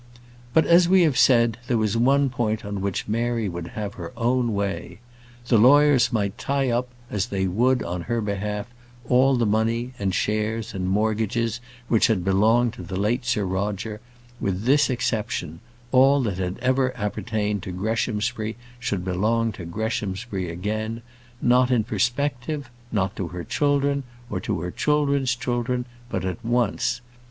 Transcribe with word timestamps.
But, 0.51 0.65
as 0.65 0.89
we 0.89 1.03
have 1.03 1.15
said, 1.15 1.59
there 1.67 1.77
was 1.77 1.95
one 1.95 2.31
point 2.31 2.65
on 2.65 2.81
which 2.81 3.07
Mary 3.07 3.47
would 3.47 3.67
have 3.77 3.93
her 3.93 4.11
own 4.17 4.51
way. 4.51 4.99
The 5.47 5.59
lawyers 5.59 6.11
might 6.11 6.39
tie 6.39 6.71
up 6.71 6.89
as 7.11 7.27
they 7.27 7.45
would 7.45 7.83
on 7.83 8.01
her 8.01 8.19
behalf 8.19 8.65
all 9.07 9.35
the 9.35 9.45
money, 9.45 9.93
and 9.99 10.11
shares, 10.15 10.73
and 10.73 10.89
mortgages 10.89 11.61
which 11.87 12.07
had 12.07 12.23
belonged 12.23 12.73
to 12.73 12.81
the 12.81 12.95
late 12.99 13.25
Sir 13.27 13.45
Roger, 13.45 14.01
with 14.39 14.63
this 14.63 14.89
exception, 14.89 15.59
all 15.91 16.23
that 16.23 16.39
had 16.39 16.57
ever 16.63 16.97
appertained 16.97 17.61
to 17.61 17.71
Greshamsbury 17.71 18.55
should 18.79 19.05
belong 19.05 19.51
to 19.51 19.65
Greshamsbury 19.65 20.49
again; 20.49 21.03
not 21.43 21.69
in 21.69 21.83
perspective, 21.83 22.71
not 22.91 23.15
to 23.17 23.27
her 23.27 23.43
children, 23.43 24.01
or 24.31 24.39
to 24.39 24.61
her 24.61 24.71
children's 24.71 25.35
children, 25.35 25.85
but 26.09 26.25
at 26.25 26.43
once. 26.43 27.01